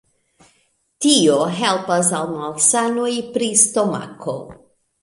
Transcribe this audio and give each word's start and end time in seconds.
Tio 1.05 1.35
helpas 1.59 2.11
al 2.21 2.35
malsanoj 2.41 3.13
pri 3.37 3.53
stomako. 3.67 4.41